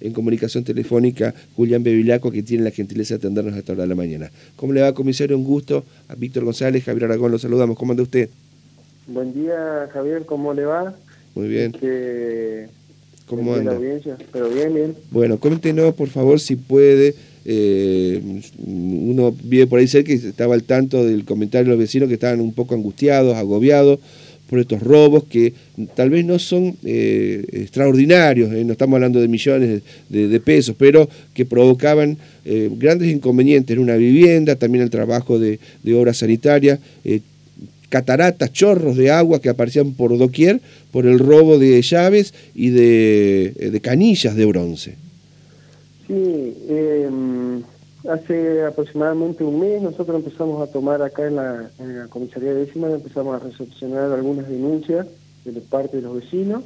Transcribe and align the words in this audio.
en 0.00 0.12
comunicación 0.12 0.64
telefónica 0.64 1.34
Julián 1.56 1.82
Bevilaco, 1.82 2.30
que 2.30 2.42
tiene 2.42 2.64
la 2.64 2.70
gentileza 2.70 3.14
de 3.14 3.18
atendernos 3.18 3.54
a 3.54 3.58
esta 3.58 3.72
hora 3.72 3.82
de 3.82 3.88
la 3.88 3.94
mañana. 3.94 4.30
¿Cómo 4.56 4.72
le 4.72 4.80
va, 4.80 4.92
comisario? 4.94 5.36
Un 5.36 5.44
gusto. 5.44 5.84
A 6.08 6.14
Víctor 6.14 6.44
González, 6.44 6.84
Javier 6.84 7.04
Aragón, 7.04 7.30
lo 7.30 7.38
saludamos. 7.38 7.76
¿Cómo 7.76 7.92
anda 7.92 8.02
usted? 8.02 8.28
Buen 9.06 9.34
día, 9.34 9.88
Javier, 9.92 10.24
¿cómo 10.24 10.54
le 10.54 10.64
va? 10.64 10.94
Muy 11.34 11.48
bien. 11.48 11.74
Este, 11.74 12.68
¿Cómo 13.26 13.54
anda? 13.54 13.78
pero 14.32 14.48
bien, 14.50 14.74
bien. 14.74 14.96
Bueno, 15.10 15.38
coméntenos, 15.38 15.94
por 15.94 16.08
favor, 16.08 16.40
si 16.40 16.56
puede. 16.56 17.14
Eh, 17.44 18.20
uno 18.66 19.34
vive 19.42 19.66
por 19.66 19.78
ahí 19.78 19.88
cerca 19.88 20.08
que 20.08 20.14
estaba 20.14 20.54
al 20.54 20.62
tanto 20.62 21.04
del 21.04 21.24
comentario 21.24 21.64
de 21.64 21.70
los 21.70 21.78
vecinos 21.78 22.08
que 22.08 22.14
estaban 22.14 22.40
un 22.40 22.52
poco 22.52 22.74
angustiados, 22.74 23.34
agobiados 23.34 23.98
por 24.50 24.58
estos 24.58 24.82
robos 24.82 25.24
que 25.24 25.54
tal 25.94 26.10
vez 26.10 26.26
no 26.26 26.38
son 26.38 26.76
eh, 26.84 27.42
extraordinarios, 27.52 28.52
eh, 28.52 28.64
no 28.64 28.72
estamos 28.72 28.96
hablando 28.96 29.20
de 29.20 29.28
millones 29.28 29.80
de, 30.10 30.40
pesos, 30.40 30.74
pero 30.76 31.08
que 31.32 31.46
provocaban 31.46 32.18
grandes 32.76 33.10
inconvenientes 33.10 33.76
en 33.76 33.82
una 33.82 33.96
vivienda, 33.96 34.56
también 34.56 34.82
el 34.82 34.90
trabajo 34.90 35.38
de, 35.38 35.60
de 35.82 35.94
obra 35.94 36.12
sanitaria, 36.12 36.80
cataratas, 37.90 38.52
chorros 38.52 38.96
de 38.96 39.10
agua 39.10 39.40
que 39.40 39.50
aparecían 39.50 39.92
por 39.92 40.16
doquier 40.16 40.60
por 40.90 41.06
el 41.06 41.18
robo 41.18 41.58
de 41.58 41.82
llaves 41.82 42.32
y 42.54 42.70
de, 42.70 43.52
eh, 43.58 43.80
canillas 43.80 44.34
de 44.34 44.46
bronce. 44.46 44.94
Sí, 46.06 46.54
em, 46.68 47.62
hace 48.08 48.64
aproximadamente 48.64 49.44
un 49.44 49.60
mes 49.60 49.82
nosotros 49.82 50.16
empezamos 50.16 50.66
a 50.66 50.72
tomar 50.72 51.02
acá 51.02 51.26
en 51.26 51.36
la, 51.36 51.70
comisaría 52.08 52.54
de 52.54 52.66
décima, 52.66 52.90
empezamos 52.90 53.34
a 53.34 53.44
recepcionar 53.44 54.10
algunas 54.12 54.48
denuncias 54.48 55.06
de 55.44 55.60
parte 55.60 55.98
de 55.98 56.02
los 56.02 56.14
vecinos. 56.14 56.64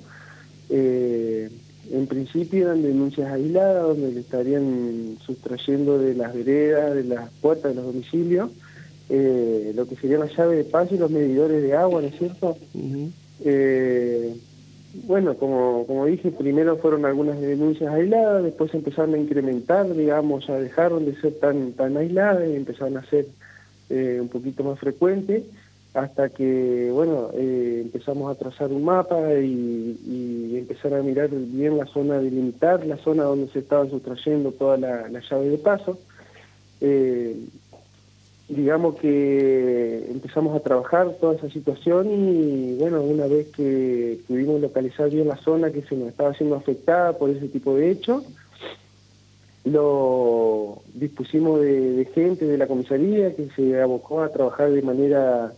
Eh, 0.70 1.51
en 1.92 2.06
principio 2.06 2.66
eran 2.66 2.83
denuncias 2.83 3.30
aisladas 3.30 3.83
donde 3.83 4.12
le 4.12 4.20
estarían 4.20 5.19
sustrayendo 5.25 5.98
de 5.98 6.15
las 6.15 6.34
veredas, 6.34 6.95
de 6.95 7.05
las 7.05 7.31
puertas 7.41 7.73
de 7.73 7.77
los 7.77 7.92
domicilios, 7.92 8.51
eh, 9.11 9.73
lo 9.75 9.86
que 9.86 9.97
sería 9.97 10.19
la 10.19 10.34
llave 10.34 10.56
de 10.56 10.64
paso 10.64 10.95
y 10.95 10.98
los 10.98 11.11
medidores 11.11 11.62
de 11.62 11.75
agua, 11.75 12.01
¿no 12.01 12.08
es 12.08 12.17
cierto? 12.17 12.56
eh, 13.45 14.34
bueno, 15.06 15.34
como, 15.34 15.87
como 15.87 16.06
dije, 16.06 16.31
primero 16.31 16.77
fueron 16.77 17.05
algunas 17.05 17.41
denuncias 17.41 17.92
aisladas, 17.92 18.45
después 18.45 18.73
empezaron 18.75 19.14
a 19.14 19.19
incrementar, 19.19 19.92
digamos, 19.92 20.47
ya 20.47 20.59
dejaron 20.59 21.05
de 21.05 21.14
ser 21.20 21.34
tan, 21.34 21.73
tan 21.73 21.97
aisladas 21.97 22.48
y 22.48 22.55
empezaron 22.56 22.97
a 22.97 23.05
ser 23.05 23.27
eh, 23.91 24.19
un 24.20 24.28
poquito 24.28 24.64
más 24.64 24.78
frecuentes, 24.78 25.45
hasta 25.95 26.28
que, 26.28 26.91
bueno, 26.92 27.31
eh, 27.34 27.83
empezamos 27.84 28.31
a 28.31 28.39
trazar 28.39 28.73
un 28.73 28.84
mapa 28.84 29.34
y, 29.34 29.98
y, 30.06 30.59
empezar 30.59 30.95
a 30.95 31.03
mirar 31.03 31.31
bien 31.31 31.77
la 31.77 31.86
zona, 31.86 32.19
delimitar 32.19 32.84
la 32.86 32.97
zona 32.97 33.25
donde 33.25 33.48
se 33.53 33.61
estaban 33.61 33.91
sustrayendo 33.91 34.53
toda 34.53 34.77
la, 34.77 35.08
la 35.08 35.20
llave 35.20 35.48
de 35.51 35.58
paso. 35.58 35.98
Eh, 36.81 37.36
digamos 38.48 38.97
que 38.97 40.06
empezamos 40.11 40.55
a 40.55 40.61
trabajar 40.61 41.17
toda 41.20 41.34
esa 41.34 41.48
situación 41.48 42.11
y 42.11 42.77
bueno, 42.78 43.03
una 43.03 43.27
vez 43.27 43.48
que 43.48 44.19
pudimos 44.28 44.61
localizar 44.61 45.09
bien 45.11 45.28
la 45.28 45.36
zona 45.36 45.70
que 45.70 45.83
se 45.83 45.97
nos 45.97 46.09
estaba 46.09 46.34
siendo 46.34 46.56
afectada 46.56 47.17
por 47.17 47.31
ese 47.31 47.48
tipo 47.48 47.75
de 47.75 47.91
hechos, 47.91 48.25
lo 49.64 50.83
dispusimos 50.92 51.61
de, 51.61 52.06
gente 52.14 52.47
de 52.47 52.59
la 52.59 52.67
comisaría 52.67 53.34
que 53.34 53.48
se 53.56 53.81
abocó 53.81 54.23
a 54.23 54.28
trabajar 54.28 54.70
de 54.70 54.83
manera 54.83 55.55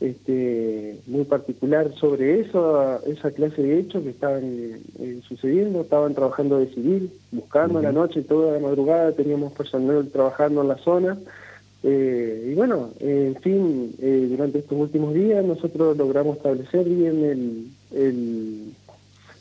este, 0.00 1.00
muy 1.06 1.24
particular 1.24 1.90
sobre 1.94 2.40
eso, 2.40 3.02
esa 3.06 3.30
clase 3.30 3.62
de 3.62 3.80
hechos 3.80 4.02
que 4.02 4.10
estaban 4.10 4.42
eh, 4.44 5.20
sucediendo, 5.26 5.80
estaban 5.80 6.14
trabajando 6.14 6.58
de 6.58 6.68
civil, 6.74 7.10
buscando 7.32 7.78
a 7.78 7.82
la 7.82 7.90
noche, 7.90 8.22
toda 8.22 8.52
la 8.52 8.60
madrugada 8.60 9.12
teníamos 9.12 9.54
personal 9.54 10.06
trabajando 10.12 10.60
en 10.60 10.68
la 10.68 10.76
zona, 10.76 11.18
eh, 11.82 12.48
y 12.50 12.54
bueno, 12.54 12.90
en 12.98 13.36
fin, 13.36 13.94
eh, 14.00 14.26
durante 14.30 14.58
estos 14.58 14.78
últimos 14.78 15.14
días 15.14 15.44
nosotros 15.44 15.96
logramos 15.96 16.36
establecer 16.38 16.84
bien 16.84 17.70
el, 17.92 18.72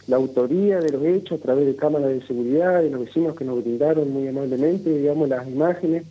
la 0.08 0.18
autoría 0.18 0.80
de 0.80 0.92
los 0.92 1.04
hechos 1.04 1.40
a 1.40 1.44
través 1.44 1.66
de 1.66 1.76
cámaras 1.76 2.10
de 2.10 2.22
seguridad, 2.28 2.82
de 2.82 2.92
los 2.92 3.02
vecinos 3.02 3.36
que 3.36 3.44
nos 3.44 3.64
brindaron 3.64 4.12
muy 4.12 4.28
amablemente, 4.28 4.90
digamos, 4.90 5.30
las 5.30 5.48
imágenes. 5.48 6.04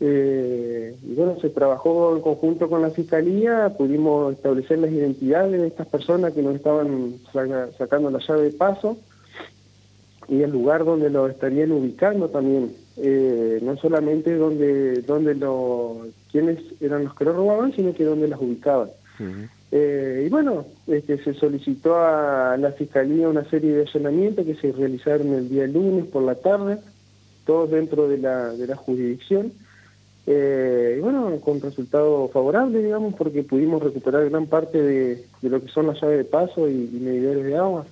Eh, 0.00 0.96
y 1.02 1.14
bueno, 1.14 1.38
se 1.40 1.50
trabajó 1.50 2.16
en 2.16 2.22
conjunto 2.22 2.68
con 2.68 2.82
la 2.82 2.90
Fiscalía, 2.90 3.72
pudimos 3.78 4.34
establecer 4.34 4.78
las 4.78 4.90
identidades 4.90 5.60
de 5.60 5.68
estas 5.68 5.86
personas 5.86 6.32
que 6.32 6.42
nos 6.42 6.56
estaban 6.56 7.14
sacando 7.78 8.10
la 8.10 8.18
llave 8.18 8.42
de 8.42 8.50
paso 8.50 8.98
y 10.28 10.42
el 10.42 10.50
lugar 10.50 10.84
donde 10.84 11.10
lo 11.10 11.26
estarían 11.28 11.72
ubicando 11.72 12.28
también. 12.28 12.72
Eh, 12.96 13.58
no 13.62 13.76
solamente 13.76 14.36
donde, 14.36 15.02
donde 15.02 15.34
lo, 15.34 16.06
quienes 16.30 16.60
eran 16.80 17.04
los 17.04 17.14
que 17.14 17.24
lo 17.24 17.32
robaban, 17.32 17.72
sino 17.72 17.92
que 17.92 18.04
donde 18.04 18.28
las 18.28 18.40
ubicaban. 18.40 18.88
Eh, 19.72 20.24
y 20.26 20.28
bueno, 20.28 20.66
este, 20.86 21.22
se 21.22 21.34
solicitó 21.34 21.96
a 21.96 22.56
la 22.56 22.70
Fiscalía 22.72 23.28
una 23.28 23.44
serie 23.50 23.74
de 23.74 23.82
allanamientos 23.82 24.46
que 24.46 24.54
se 24.54 24.70
realizaron 24.70 25.32
el 25.34 25.48
día 25.48 25.66
lunes 25.66 26.06
por 26.06 26.22
la 26.22 26.36
tarde, 26.36 26.78
todos 27.44 27.70
dentro 27.70 28.08
de 28.08 28.18
la, 28.18 28.52
de 28.52 28.66
la 28.66 28.76
jurisdicción. 28.76 29.52
Eh, 30.26 30.96
y 30.98 31.00
bueno, 31.00 31.38
con 31.40 31.60
resultado 31.60 32.28
favorable, 32.28 32.82
digamos, 32.82 33.14
porque 33.14 33.42
pudimos 33.42 33.82
recuperar 33.82 34.30
gran 34.30 34.46
parte 34.46 34.80
de, 34.80 35.24
lo 35.42 35.60
que 35.60 35.68
son 35.68 35.88
las 35.88 36.00
llaves 36.00 36.18
de 36.18 36.24
paso 36.24 36.68
y, 36.68 36.90
y 36.92 37.00
medidores 37.00 37.44
de 37.44 37.56
agua. 37.56 37.84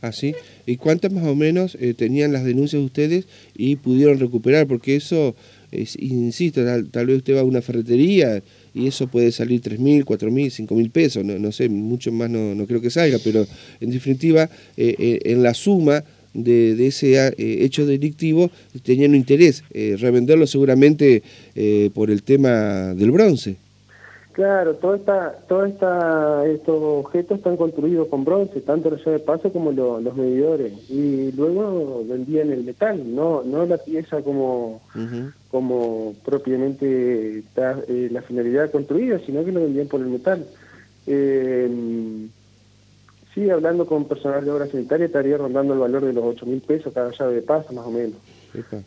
¿Así? 0.00 0.34
¿Ah, 0.34 0.42
¿Y 0.66 0.76
cuántas 0.76 1.12
más 1.12 1.24
o 1.26 1.34
menos 1.34 1.76
eh, 1.80 1.94
tenían 1.94 2.32
las 2.32 2.44
denuncias 2.44 2.80
de 2.80 2.86
ustedes 2.86 3.26
y 3.56 3.76
pudieron 3.76 4.18
recuperar? 4.18 4.66
Porque 4.66 4.96
eso, 4.96 5.34
es, 5.70 5.96
insisto, 6.00 6.62
tal, 6.90 7.06
vez 7.06 7.18
usted 7.18 7.36
va 7.36 7.40
a 7.40 7.44
una 7.44 7.60
ferretería 7.60 8.42
y 8.74 8.86
eso 8.86 9.08
puede 9.08 9.32
salir 9.32 9.60
3.000, 9.60 10.04
4.000, 10.04 10.66
5.000 10.66 10.90
pesos, 10.90 11.24
no, 11.24 11.38
no 11.38 11.52
sé, 11.52 11.68
mucho 11.68 12.12
más 12.12 12.30
no, 12.30 12.54
no 12.54 12.66
creo 12.66 12.80
que 12.80 12.90
salga, 12.90 13.18
pero 13.22 13.46
en 13.80 13.90
definitiva, 13.90 14.48
eh, 14.76 14.94
eh, 14.98 15.18
en 15.24 15.42
la 15.42 15.54
suma 15.54 16.04
de, 16.32 16.86
ese 16.86 17.34
hecho 17.38 17.84
delictivo 17.84 18.50
tenían 18.84 19.10
un 19.10 19.16
interés, 19.16 19.64
revenderlo 19.72 20.46
seguramente 20.46 21.24
por 21.92 22.12
el 22.12 22.22
tema 22.22 22.94
del 22.94 23.10
bronce. 23.10 23.56
Claro, 24.32 24.74
todo 24.74 24.94
esta, 24.94 25.32
todo 25.48 25.64
esta, 25.64 26.46
estos 26.46 26.80
objetos 26.80 27.38
están 27.38 27.56
construidos 27.56 28.06
con 28.08 28.24
bronce, 28.24 28.60
tanto 28.60 28.88
la 28.88 28.96
llave 28.96 29.12
de 29.12 29.18
paso 29.18 29.52
como 29.52 29.72
los 29.72 30.16
medidores, 30.16 30.72
y 30.88 31.32
luego 31.32 32.04
vendían 32.08 32.52
el 32.52 32.62
metal, 32.62 33.12
no, 33.12 33.42
no 33.42 33.66
la 33.66 33.78
pieza 33.78 34.22
como, 34.22 34.82
como 35.50 36.14
propiamente 36.24 37.42
eh, 37.56 38.08
la 38.12 38.22
finalidad 38.22 38.70
construida, 38.70 39.18
sino 39.26 39.44
que 39.44 39.50
lo 39.50 39.62
vendían 39.62 39.88
por 39.88 40.00
el 40.00 40.06
metal. 40.06 40.46
Eh, 41.08 42.28
sí, 43.34 43.50
hablando 43.50 43.86
con 43.86 44.06
personal 44.06 44.44
de 44.44 44.50
obra 44.50 44.66
sanitaria, 44.66 45.06
estaría 45.06 45.36
rondando 45.36 45.74
el 45.74 45.80
valor 45.80 46.04
de 46.04 46.12
los 46.12 46.24
8 46.24 46.46
mil 46.46 46.60
pesos 46.60 46.92
cada 46.92 47.10
llave 47.10 47.36
de 47.36 47.42
paso, 47.42 47.72
más 47.72 47.86
o 47.86 47.90
menos. 47.90 48.16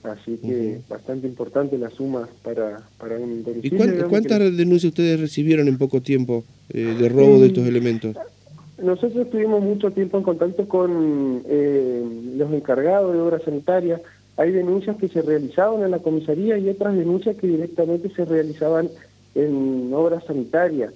Así 0.03 0.37
que 0.37 0.81
bastante 0.89 1.25
importante 1.25 1.77
la 1.77 1.89
suma 1.89 2.27
para, 2.43 2.81
para 2.97 3.17
un 3.17 3.43
domicilio. 3.43 4.05
¿Y 4.05 4.09
cuántas 4.09 4.39
denuncias 4.57 4.91
ustedes 4.91 5.19
recibieron 5.19 5.67
en 5.67 5.77
poco 5.77 6.01
tiempo 6.01 6.43
eh, 6.69 6.95
de 6.99 7.09
robo 7.09 7.39
de 7.39 7.47
estos 7.47 7.65
elementos? 7.65 8.15
Nosotros 8.77 9.25
estuvimos 9.25 9.63
mucho 9.63 9.91
tiempo 9.91 10.17
en 10.17 10.23
contacto 10.23 10.67
con 10.67 11.43
eh, 11.47 12.03
los 12.35 12.51
encargados 12.51 13.13
de 13.13 13.21
obra 13.21 13.39
sanitaria. 13.39 14.01
Hay 14.35 14.51
denuncias 14.51 14.97
que 14.97 15.07
se 15.07 15.21
realizaban 15.21 15.83
en 15.83 15.91
la 15.91 15.99
comisaría 15.99 16.57
y 16.57 16.67
otras 16.67 16.95
denuncias 16.95 17.37
que 17.37 17.47
directamente 17.47 18.09
se 18.09 18.25
realizaban 18.25 18.89
en 19.35 19.91
obra 19.93 20.19
sanitaria, 20.21 20.91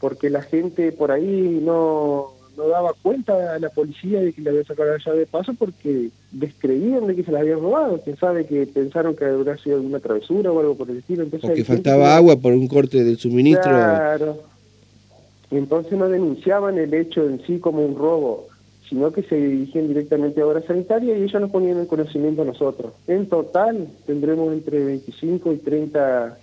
porque 0.00 0.30
la 0.30 0.42
gente 0.42 0.90
por 0.90 1.12
ahí 1.12 1.60
no 1.62 2.37
no 2.58 2.68
daba 2.68 2.92
cuenta 3.00 3.54
a 3.54 3.58
la 3.58 3.70
policía 3.70 4.20
de 4.20 4.32
que 4.32 4.42
le 4.42 4.50
había 4.50 4.64
sacado 4.64 4.90
la 4.90 4.98
llave 4.98 5.20
de 5.20 5.26
paso 5.26 5.54
porque 5.54 6.10
descreían 6.32 7.06
de 7.06 7.14
que 7.14 7.22
se 7.22 7.30
la 7.30 7.38
habían 7.38 7.60
robado. 7.60 8.00
Quién 8.02 8.16
sabe 8.18 8.46
que 8.46 8.66
pensaron 8.66 9.14
que 9.14 9.24
habría 9.24 9.56
sido 9.56 9.76
alguna 9.76 10.00
travesura 10.00 10.50
o 10.50 10.58
algo 10.58 10.74
por 10.74 10.90
el 10.90 10.98
estilo. 10.98 11.22
Entonces, 11.22 11.48
o 11.48 11.54
que 11.54 11.64
faltaba 11.64 12.16
agua 12.16 12.36
por 12.36 12.52
un 12.52 12.66
corte 12.66 13.04
del 13.04 13.16
suministro. 13.16 13.70
Claro. 13.70 14.38
Entonces 15.50 15.92
no 15.92 16.08
denunciaban 16.08 16.76
el 16.78 16.92
hecho 16.92 17.24
en 17.24 17.40
sí 17.46 17.58
como 17.58 17.84
un 17.84 17.96
robo, 17.96 18.48
sino 18.88 19.12
que 19.12 19.22
se 19.22 19.36
dirigían 19.36 19.88
directamente 19.88 20.40
a 20.40 20.46
obra 20.46 20.60
sanitaria 20.62 21.16
y 21.16 21.22
ellos 21.22 21.40
nos 21.40 21.50
ponían 21.50 21.78
el 21.78 21.86
conocimiento 21.86 22.42
a 22.42 22.44
nosotros. 22.44 22.92
En 23.06 23.28
total 23.28 23.88
tendremos 24.04 24.52
entre 24.52 24.84
25 24.84 25.52
y 25.52 25.56
30 25.58 26.38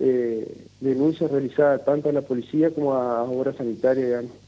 eh, 0.00 0.54
denuncias 0.80 1.30
realizadas 1.30 1.84
tanto 1.84 2.10
a 2.10 2.12
la 2.12 2.20
policía 2.20 2.70
como 2.70 2.92
a, 2.94 3.22
obra 3.24 3.54
sanitaria. 3.54 4.04
Digamos. 4.04 4.45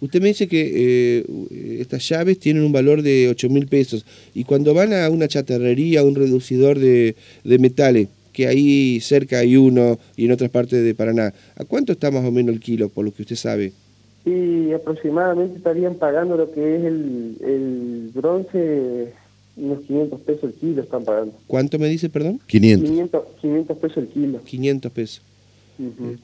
Usted 0.00 0.20
me 0.20 0.28
dice 0.28 0.48
que 0.48 0.72
eh, 1.20 1.80
estas 1.80 2.08
llaves 2.08 2.38
tienen 2.38 2.64
un 2.64 2.72
valor 2.72 3.02
de 3.02 3.28
8 3.28 3.48
mil 3.48 3.66
pesos 3.66 4.04
y 4.34 4.44
cuando 4.44 4.74
van 4.74 4.92
a 4.92 5.08
una 5.10 5.28
chatarrería, 5.28 6.00
a 6.00 6.04
un 6.04 6.14
reducidor 6.14 6.78
de, 6.78 7.14
metales, 7.44 8.08
que 8.32 8.46
ahí 8.46 9.00
cerca 9.00 9.38
hay 9.38 9.56
uno 9.56 9.98
y 10.16 10.26
en 10.26 10.32
otras 10.32 10.50
partes 10.50 10.82
de 10.84 10.94
Paraná, 10.94 11.32
¿a 11.56 11.64
cuánto 11.64 11.92
está 11.92 12.10
más 12.10 12.24
o 12.24 12.30
menos 12.30 12.54
el 12.54 12.60
kilo, 12.60 12.88
por 12.88 13.04
lo 13.04 13.12
que 13.12 13.22
usted 13.22 13.36
sabe? 13.36 13.72
Sí, 14.24 14.72
aproximadamente 14.72 15.58
estarían 15.58 15.94
pagando 15.96 16.36
lo 16.36 16.50
que 16.50 16.76
es 16.76 16.84
el, 16.84 18.10
bronce 18.14 19.12
unos 19.56 19.82
500 19.82 20.20
pesos 20.22 20.44
el 20.44 20.52
kilo 20.54 20.82
están 20.82 21.04
pagando. 21.04 21.32
¿Cuánto 21.46 21.78
me 21.78 21.88
dice, 21.88 22.08
perdón? 22.08 22.40
500. 22.46 22.88
500, 22.90 23.22
500 23.40 23.78
pesos 23.78 23.96
el 23.98 24.08
kilo. 24.08 24.42
500 24.42 24.92
pesos. 24.92 25.22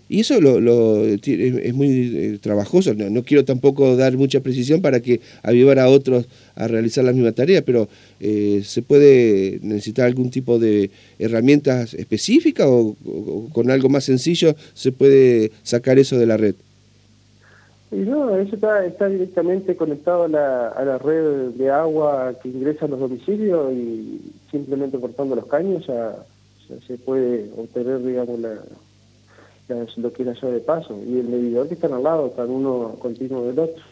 Y 0.09 0.21
eso 0.21 0.41
lo, 0.41 0.61
lo- 0.61 1.05
es, 1.05 1.21
es 1.27 1.75
muy 1.75 1.89
eh, 2.17 2.39
trabajoso. 2.41 2.95
No, 2.95 3.11
no 3.11 3.23
quiero 3.25 3.45
tampoco 3.45 3.97
dar 3.97 4.17
mucha 4.17 4.41
precisión 4.41 4.81
para 4.81 5.01
que 5.01 5.21
avivar 5.43 5.79
a 5.79 5.89
otros 5.89 6.27
a 6.55 6.69
realizar 6.69 7.05
la 7.05 7.13
misma 7.13 7.33
tarea, 7.33 7.63
pero 7.63 7.89
eh, 8.21 8.63
¿se 8.65 8.83
puede 8.83 9.59
necesitar 9.63 10.07
algún 10.07 10.31
tipo 10.31 10.59
de 10.59 10.91
herramientas 11.19 11.95
específicas 11.95 12.67
o, 12.67 12.97
o 13.05 13.49
con 13.53 13.71
algo 13.71 13.89
más 13.89 14.05
sencillo 14.05 14.55
se 14.75 14.93
puede 14.93 15.51
sacar 15.63 15.99
eso 15.99 16.19
de 16.19 16.27
la 16.27 16.37
red? 16.37 16.55
Y 17.93 17.97
no, 17.97 18.37
eso 18.39 18.55
está, 18.55 18.87
está 18.87 19.09
directamente 19.09 19.75
conectado 19.75 20.25
a 20.25 20.29
la, 20.29 20.69
a 20.69 20.85
la 20.85 20.99
red 20.99 21.49
de 21.59 21.71
agua 21.71 22.35
que 22.41 22.49
ingresa 22.49 22.85
a 22.85 22.89
los 22.89 23.01
domicilios 23.01 23.73
y 23.73 24.21
simplemente 24.51 24.99
cortando 25.01 25.35
los 25.35 25.47
caños 25.47 25.85
ya, 25.89 26.15
ya 26.69 26.77
se 26.87 26.97
puede 26.99 27.51
obtener, 27.57 28.01
digamos, 28.05 28.39
la, 28.39 28.55
lo 29.97 30.13
que 30.13 30.23
es 30.25 30.41
de 30.41 30.61
paso. 30.61 30.99
Y 31.07 31.19
el 31.19 31.29
medidor 31.29 31.69
que 31.69 31.75
están 31.75 31.93
al 31.93 32.03
lado, 32.03 32.27
están 32.29 32.51
uno 32.51 32.97
continuo 32.99 33.47
del 33.47 33.59
otro. 33.59 33.83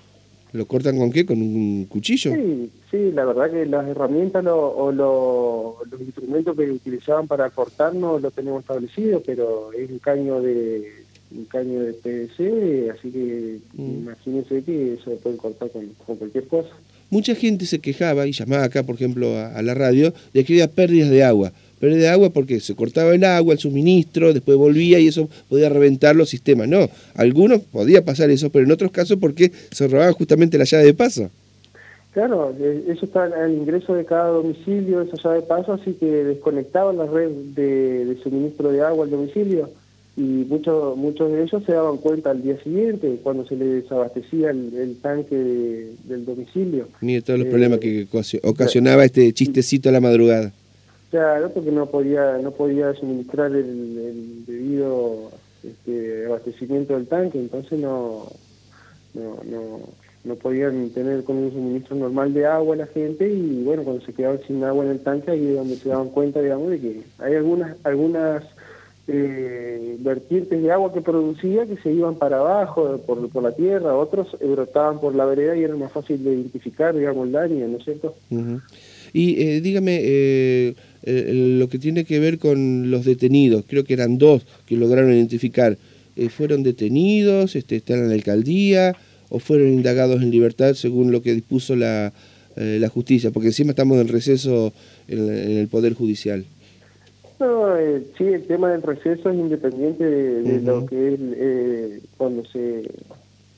¿Lo 0.52 0.66
cortan 0.66 0.96
con 0.98 1.10
qué? 1.12 1.26
¿Con 1.26 1.42
un 1.42 1.84
cuchillo? 1.90 2.32
Sí, 2.34 2.70
sí, 2.90 3.12
la 3.12 3.26
verdad 3.26 3.50
que 3.50 3.66
las 3.66 3.86
herramientas 3.86 4.42
lo- 4.42 4.74
o 4.76 4.90
lo- 4.92 5.76
los 5.90 6.00
instrumentos 6.00 6.56
que 6.56 6.70
utilizaban 6.70 7.26
para 7.26 7.50
cortar 7.50 7.94
no 7.94 8.18
lo 8.18 8.30
tenemos 8.30 8.62
establecido, 8.62 9.22
pero 9.24 9.72
es 9.72 9.90
un 9.90 9.98
caño 9.98 10.40
de 10.40 11.06
un 11.30 11.44
caño 11.44 11.80
de 11.80 11.92
PVC, 11.92 12.90
así 12.90 13.10
que 13.10 13.58
Mm. 13.74 13.98
imagínense 14.02 14.62
que 14.62 14.94
eso 14.94 15.10
lo 15.10 15.16
pueden 15.16 15.36
cortar 15.36 15.68
con, 15.70 15.86
con 16.06 16.16
cualquier 16.16 16.46
cosa. 16.48 16.70
Mucha 17.10 17.34
gente 17.34 17.66
se 17.66 17.80
quejaba 17.80 18.26
y 18.26 18.32
llamaba 18.32 18.64
acá, 18.64 18.82
por 18.82 18.94
ejemplo, 18.94 19.36
a, 19.36 19.54
a 19.54 19.60
la 19.62 19.74
radio, 19.74 20.14
de 20.32 20.44
que 20.44 20.54
había 20.54 20.70
pérdidas 20.70 21.10
de 21.10 21.24
agua. 21.24 21.52
Pérdidas 21.80 22.02
de 22.02 22.08
agua 22.08 22.30
porque 22.30 22.60
se 22.60 22.74
cortaba 22.74 23.14
el 23.14 23.22
agua, 23.24 23.52
el 23.54 23.58
suministro, 23.60 24.32
después 24.32 24.56
volvía 24.58 24.98
y 24.98 25.06
eso 25.08 25.28
podía 25.48 25.68
reventar 25.68 26.16
los 26.16 26.28
sistemas. 26.28 26.68
No, 26.68 26.88
algunos 27.14 27.60
podía 27.62 28.04
pasar 28.04 28.30
eso, 28.30 28.50
pero 28.50 28.64
en 28.64 28.72
otros 28.72 28.90
casos 28.90 29.18
porque 29.20 29.52
se 29.70 29.86
robaban 29.88 30.12
justamente 30.14 30.58
la 30.58 30.64
llave 30.64 30.84
de 30.84 30.94
paso. 30.94 31.30
Claro, 32.12 32.52
eh, 32.58 32.84
eso 32.88 33.04
está 33.04 33.24
al 33.24 33.52
ingreso 33.52 33.94
de 33.94 34.04
cada 34.04 34.28
domicilio, 34.30 35.02
esa 35.02 35.16
llave 35.22 35.36
de 35.36 35.46
paso, 35.46 35.72
así 35.74 35.92
que 35.92 36.06
desconectaban 36.06 36.96
la 36.96 37.06
red 37.06 37.30
de, 37.54 38.06
de 38.06 38.22
suministro 38.22 38.72
de 38.72 38.80
agua 38.80 39.04
al 39.04 39.10
domicilio 39.10 39.70
y 40.16 40.22
muchos 40.48 40.96
muchos 40.96 41.30
de 41.30 41.44
ellos 41.44 41.62
se 41.64 41.70
daban 41.72 41.98
cuenta 41.98 42.30
al 42.32 42.42
día 42.42 42.60
siguiente 42.64 43.20
cuando 43.22 43.46
se 43.46 43.54
les 43.54 43.84
desabastecía 43.84 44.50
el, 44.50 44.74
el 44.74 44.96
tanque 44.96 45.36
de- 45.36 45.92
del 46.08 46.24
domicilio. 46.24 46.88
Mire 47.02 47.22
todos 47.22 47.38
los 47.38 47.46
Eh, 47.46 47.50
problemas 47.50 47.78
que 47.78 48.04
ocasio- 48.10 48.40
ocasionaba 48.42 49.04
este 49.04 49.32
chistecito 49.32 49.88
a 49.90 49.92
la 49.92 50.00
madrugada. 50.00 50.52
Claro, 51.10 51.50
porque 51.50 51.70
no 51.70 51.86
podía 51.86 52.38
no 52.38 52.50
podía 52.50 52.92
suministrar 52.94 53.52
el, 53.52 54.44
debido 54.44 55.30
este, 55.62 56.26
abastecimiento 56.26 56.94
del 56.94 57.06
tanque, 57.06 57.38
entonces 57.38 57.78
no, 57.78 58.26
no, 59.14 59.38
no, 59.44 59.80
no 60.24 60.34
podían 60.36 60.90
tener 60.90 61.24
con 61.24 61.36
un 61.36 61.50
suministro 61.50 61.96
normal 61.96 62.34
de 62.34 62.44
agua 62.44 62.76
la 62.76 62.86
gente 62.86 63.26
y 63.26 63.62
bueno, 63.64 63.84
cuando 63.84 64.04
se 64.04 64.12
quedaban 64.12 64.40
sin 64.46 64.62
agua 64.64 64.84
en 64.84 64.90
el 64.90 65.00
tanque 65.00 65.30
ahí 65.30 65.46
es 65.46 65.54
donde 65.54 65.76
se 65.76 65.88
daban 65.88 66.10
cuenta, 66.10 66.42
digamos, 66.42 66.70
de 66.70 66.80
que 66.80 67.02
hay 67.18 67.34
algunas 67.36 67.74
algunas 67.84 68.44
eh, 69.10 69.96
vertientes 70.00 70.62
de 70.62 70.70
agua 70.70 70.92
que 70.92 71.00
producía 71.00 71.64
que 71.64 71.78
se 71.78 71.90
iban 71.90 72.16
para 72.16 72.40
abajo 72.40 72.98
por, 73.06 73.30
por 73.30 73.42
la 73.42 73.52
tierra, 73.52 73.96
otros 73.96 74.36
brotaban 74.38 75.00
por 75.00 75.14
la 75.14 75.24
vereda 75.24 75.56
y 75.56 75.64
era 75.64 75.74
más 75.76 75.90
fácil 75.90 76.22
de 76.22 76.34
identificar, 76.34 76.94
digamos, 76.94 77.26
el 77.26 77.32
daño, 77.32 77.66
¿no 77.66 77.78
es 77.78 77.84
cierto? 77.84 78.14
Ujú. 78.30 78.60
Y 79.14 79.42
eh, 79.42 79.60
dígame, 79.62 80.00
eh, 80.02 80.74
eh, 81.08 81.56
lo 81.58 81.68
que 81.68 81.78
tiene 81.78 82.04
que 82.04 82.18
ver 82.18 82.38
con 82.38 82.90
los 82.90 83.04
detenidos, 83.04 83.64
creo 83.66 83.84
que 83.84 83.94
eran 83.94 84.18
dos 84.18 84.42
que 84.66 84.76
lograron 84.76 85.12
identificar, 85.12 85.78
eh, 86.16 86.28
¿fueron 86.28 86.62
detenidos, 86.62 87.56
este, 87.56 87.76
están 87.76 87.98
en 88.00 88.08
la 88.08 88.14
alcaldía 88.14 88.96
o 89.30 89.38
fueron 89.38 89.68
indagados 89.68 90.22
en 90.22 90.30
libertad 90.30 90.74
según 90.74 91.12
lo 91.12 91.22
que 91.22 91.34
dispuso 91.34 91.76
la, 91.76 92.12
eh, 92.56 92.78
la 92.80 92.88
justicia? 92.88 93.30
Porque 93.30 93.48
encima 93.48 93.70
estamos 93.70 93.98
en 94.00 94.08
receso 94.08 94.72
en, 95.08 95.18
en 95.18 95.56
el 95.58 95.68
Poder 95.68 95.94
Judicial. 95.94 96.44
No, 97.40 97.76
eh, 97.78 98.02
sí, 98.16 98.24
el 98.24 98.44
tema 98.46 98.72
del 98.72 98.82
receso 98.82 99.30
es 99.30 99.38
independiente 99.38 100.04
de, 100.04 100.42
de 100.42 100.60
lo 100.60 100.84
que 100.86 101.14
es 101.14 101.20
eh, 101.36 102.00
cuando 102.16 102.44
se, 102.46 102.82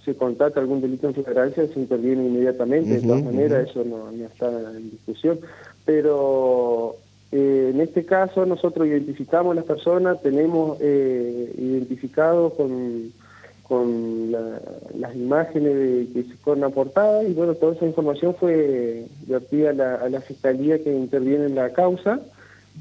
se 0.05 0.15
contata 0.15 0.61
algún 0.61 0.83
delito 0.83 1.09
en 1.09 1.15
flagrancia, 1.15 1.67
se 1.67 1.81
interviene 1.81 2.27
inmediatamente, 2.27 2.97
de 2.97 3.01
todas 3.01 3.25
maneras, 3.25 3.71
eso 3.71 3.83
no, 3.85 4.13
no 4.13 4.25
está 4.27 4.51
en 4.77 4.91
discusión. 4.91 5.41
Pero 5.87 6.97
eh, 7.33 7.71
en 7.75 7.81
este 7.81 8.05
caso 8.05 8.45
nosotros 8.47 8.87
identificamos 8.87 9.53
a 9.53 9.55
las 9.57 9.65
personas, 9.65 10.21
tenemos 10.23 10.79
eh, 10.81 11.53
identificado 11.59 12.51
con, 12.55 13.13
con 13.63 14.33
la- 14.33 14.61
las 14.99 15.15
imágenes 15.15 15.75
de, 15.75 16.07
que 16.13 16.23
se 16.29 16.35
fueron 16.37 16.65
aportadas 16.65 17.29
y 17.29 17.33
bueno, 17.33 17.55
toda 17.55 17.75
esa 17.75 17.87
información 17.87 18.35
fue 18.35 19.07
vertida 19.27 19.71
a 19.71 19.73
la, 19.75 19.95
a 19.97 20.09
la 20.09 20.21
fiscalía 20.21 20.83
que 20.83 20.93
interviene 20.93 21.47
en 21.47 21.55
la 21.55 21.73
causa 21.73 22.21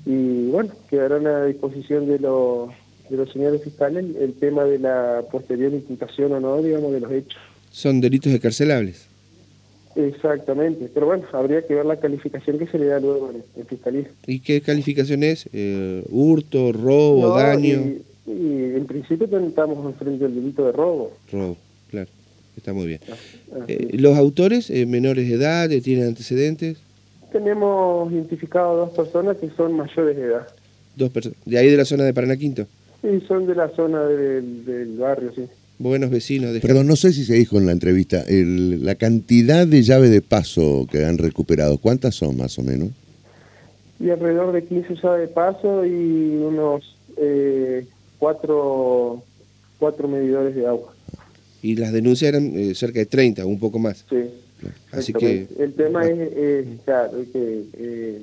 y 0.05 0.47
bueno, 0.49 0.71
quedarán 0.89 1.27
a 1.27 1.45
disposición 1.45 2.07
de 2.07 2.17
los, 2.19 2.69
de 3.09 3.17
los 3.17 3.31
señores 3.31 3.63
fiscales 3.63 4.03
el, 4.03 4.15
el 4.15 4.33
tema 4.33 4.63
de 4.63 4.79
la 4.79 5.23
posterior 5.31 5.71
imputación 5.73 6.31
o 6.33 6.39
no, 6.39 6.61
digamos, 6.61 6.91
de 6.91 6.99
los 7.01 7.11
hechos. 7.11 7.39
Son 7.71 8.01
delitos 8.01 8.31
escarcelables. 8.31 9.08
Exactamente, 10.07 10.89
pero 10.93 11.07
bueno, 11.07 11.25
habría 11.33 11.65
que 11.65 11.75
ver 11.75 11.85
la 11.85 11.97
calificación 11.97 12.57
que 12.57 12.67
se 12.67 12.79
le 12.79 12.85
da 12.85 12.99
luego 12.99 13.31
en, 13.31 13.43
en 13.59 13.67
fiscalía. 13.67 14.05
¿Y 14.27 14.39
qué 14.39 14.61
calificación 14.61 15.23
es? 15.23 15.49
Eh, 15.51 16.03
¿Hurto, 16.09 16.71
robo, 16.71 17.27
No, 17.27 17.35
daño? 17.35 17.79
Y, 18.25 18.31
y 18.31 18.73
en 18.75 18.85
principio 18.85 19.27
estamos 19.37 19.85
enfrente 19.85 20.23
del 20.23 20.35
delito 20.35 20.65
de 20.65 20.71
robo. 20.71 21.11
Robo, 21.31 21.57
claro. 21.89 22.09
Está 22.55 22.73
muy 22.73 22.87
bien. 22.87 22.99
Así 23.11 23.39
Eh, 23.67 23.97
¿Los 23.97 24.17
autores, 24.17 24.69
eh, 24.69 24.85
menores 24.85 25.27
de 25.27 25.35
edad, 25.35 25.71
eh, 25.71 25.81
tienen 25.81 26.07
antecedentes? 26.07 26.77
Tenemos 27.31 28.11
identificado 28.11 28.77
dos 28.77 28.89
personas 28.91 29.37
que 29.37 29.49
son 29.49 29.73
mayores 29.73 30.15
de 30.15 30.23
edad. 30.23 30.47
Dos 30.95 31.09
personas. 31.09 31.37
¿De 31.45 31.57
ahí 31.57 31.69
de 31.69 31.77
la 31.77 31.85
zona 31.85 32.03
de 32.03 32.13
Paraná 32.13 32.37
Quinto? 32.37 32.67
Y 33.03 33.21
son 33.27 33.47
de 33.47 33.55
la 33.55 33.69
zona 33.69 34.03
del, 34.05 34.65
del 34.65 34.97
barrio, 34.97 35.31
sí. 35.35 35.43
Buenos 35.79 36.09
vecinos 36.09 36.53
de 36.53 36.59
Perdón, 36.59 36.87
no 36.87 36.97
sé 36.97 37.13
si 37.13 37.23
se 37.23 37.35
dijo 37.35 37.57
en 37.57 37.65
la 37.65 37.71
entrevista, 37.71 38.21
el- 38.27 38.83
la 38.83 38.95
cantidad 38.95 39.65
de 39.65 39.81
llave 39.81 40.09
de 40.09 40.21
paso 40.21 40.85
que 40.91 41.05
han 41.05 41.17
recuperado, 41.17 41.77
¿cuántas 41.77 42.15
son 42.15 42.35
más 42.35 42.59
o 42.59 42.63
menos? 42.63 42.89
Y 43.97 44.09
alrededor 44.09 44.51
de 44.51 44.63
15 44.65 44.95
llaves 45.01 45.21
de 45.21 45.33
paso 45.33 45.85
y 45.85 45.91
unos 46.37 46.95
eh, 47.17 47.85
cuatro, 48.17 49.23
cuatro 49.79 50.07
medidores 50.09 50.53
de 50.55 50.65
agua. 50.67 50.93
Y 51.61 51.75
las 51.75 51.91
denuncias 51.93 52.29
eran 52.29 52.51
eh, 52.57 52.75
cerca 52.75 52.99
de 52.99 53.05
30, 53.05 53.45
un 53.45 53.59
poco 53.59 53.79
más. 53.79 54.05
Sí. 54.09 54.17
Así 54.91 55.13
que. 55.13 55.47
El 55.59 55.73
tema 55.73 56.05
es, 56.05 56.19
es, 56.33 56.65
claro, 56.85 57.11
que 57.31 57.63
eh, 57.77 58.21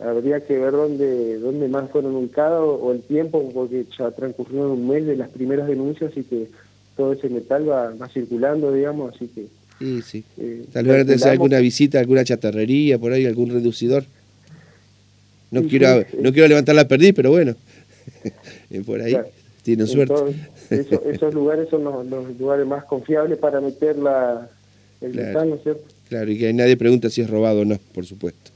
habría 0.00 0.40
que 0.44 0.58
ver 0.58 0.72
dónde, 0.72 1.38
dónde 1.38 1.68
más 1.68 1.90
fueron 1.90 2.14
ubicados 2.16 2.78
o 2.82 2.92
el 2.92 3.02
tiempo, 3.02 3.50
porque 3.52 3.84
ya 3.98 4.10
transcurrió 4.10 4.72
un 4.72 4.88
mes 4.88 5.06
de 5.06 5.16
las 5.16 5.28
primeras 5.28 5.68
denuncias, 5.68 6.10
así 6.12 6.22
que 6.24 6.48
todo 6.96 7.12
ese 7.12 7.28
metal 7.28 7.68
va, 7.68 7.94
va 7.94 8.08
circulando, 8.08 8.72
digamos, 8.72 9.14
así 9.14 9.28
que... 9.28 9.46
sí, 9.78 10.02
sí. 10.02 10.24
eh, 10.38 10.64
Tal 10.72 10.84
vez 10.86 10.92
van 10.92 11.00
a 11.00 11.02
hacer 11.02 11.16
calculamos- 11.18 11.30
alguna 11.32 11.58
visita, 11.58 12.00
alguna 12.00 12.24
chatarrería, 12.24 12.98
por 12.98 13.12
ahí, 13.12 13.26
algún 13.26 13.50
reducidor. 13.50 14.04
No 15.50 15.60
Sí, 15.62 15.68
quiero 15.68 16.00
sí, 16.00 16.06
sí. 16.12 16.16
no 16.22 16.32
quiero 16.32 16.48
levantar 16.48 16.74
la 16.74 16.88
perdiz, 16.88 17.12
pero 17.14 17.30
bueno. 17.30 17.54
Eh, 18.70 18.80
por 18.86 19.00
ahí 19.02 19.12
Claro. 19.12 19.28
tienen 19.62 19.86
suerte. 19.86 20.14
Entonces, 20.14 20.46
eso- 20.86 21.02
esos 21.10 21.34
lugares 21.34 21.68
son 21.68 21.84
los, 21.84 22.06
los 22.06 22.38
lugares 22.38 22.66
más 22.66 22.84
confiables 22.86 23.36
para 23.38 23.60
meter 23.60 23.98
la, 23.98 24.48
el 25.02 25.12
Claro. 25.12 25.26
metal, 25.28 25.48
¿no 25.50 25.54
es 25.56 25.62
cierto? 25.62 25.82
Claro, 26.08 26.30
y 26.32 26.38
que 26.38 26.52
nadie 26.54 26.76
pregunta 26.78 27.10
si 27.10 27.20
es 27.20 27.28
robado 27.28 27.60
o 27.60 27.64
no, 27.66 27.78
por 27.94 28.06
supuesto. 28.06 28.50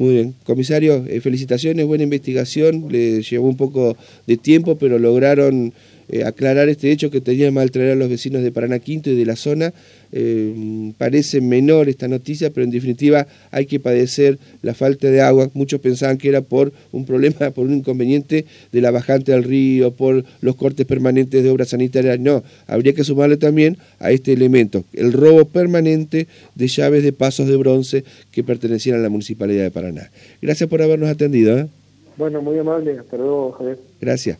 Muy 0.00 0.14
bien. 0.14 0.34
Comisario, 0.44 1.04
eh, 1.06 1.20
felicitaciones, 1.20 1.84
buena 1.84 2.04
investigación. 2.04 2.86
Le 2.88 3.20
llevó 3.20 3.46
un 3.48 3.58
poco 3.58 3.98
de 4.26 4.38
tiempo, 4.38 4.78
pero 4.78 4.98
lograron 4.98 5.74
eh, 6.12 6.24
aclarar 6.24 6.68
este 6.68 6.90
hecho 6.90 7.10
que 7.10 7.20
tenía 7.20 7.50
mal 7.52 7.70
traer 7.70 7.92
a 7.92 7.94
los 7.94 8.08
vecinos 8.08 8.42
de 8.42 8.50
Paraná 8.50 8.80
Quinto 8.80 9.10
y 9.10 9.16
de 9.16 9.24
la 9.24 9.36
zona. 9.36 9.72
Eh, 10.12 10.92
parece 10.98 11.40
menor 11.40 11.88
esta 11.88 12.08
noticia, 12.08 12.50
pero 12.50 12.64
en 12.64 12.72
definitiva 12.72 13.28
hay 13.52 13.66
que 13.66 13.78
padecer 13.78 14.38
la 14.62 14.74
falta 14.74 15.08
de 15.08 15.20
agua. 15.20 15.50
Muchos 15.54 15.80
pensaban 15.80 16.18
que 16.18 16.28
era 16.28 16.40
por 16.40 16.72
un 16.90 17.06
problema, 17.06 17.50
por 17.52 17.66
un 17.66 17.74
inconveniente 17.74 18.44
de 18.72 18.80
la 18.80 18.90
bajante 18.90 19.30
del 19.30 19.44
río, 19.44 19.92
por 19.92 20.24
los 20.40 20.56
cortes 20.56 20.84
permanentes 20.84 21.44
de 21.44 21.50
obras 21.50 21.68
sanitarias. 21.68 22.18
No, 22.18 22.42
habría 22.66 22.92
que 22.92 23.04
sumarle 23.04 23.36
también 23.36 23.78
a 24.00 24.10
este 24.10 24.32
elemento, 24.32 24.82
el 24.92 25.12
robo 25.12 25.44
permanente 25.44 26.26
de 26.56 26.66
llaves 26.66 27.04
de 27.04 27.12
pasos 27.12 27.46
de 27.46 27.56
bronce 27.56 28.02
que 28.32 28.42
pertenecían 28.42 28.98
a 28.98 29.02
la 29.02 29.10
Municipalidad 29.10 29.62
de 29.62 29.70
Paraná. 29.70 30.10
Gracias 30.42 30.68
por 30.68 30.82
habernos 30.82 31.08
atendido. 31.08 31.56
¿eh? 31.56 31.68
Bueno, 32.16 32.42
muy 32.42 32.58
amable. 32.58 32.98
Hasta 32.98 33.16
luego, 33.16 33.52
Javier. 33.52 33.78
Gracias. 34.00 34.38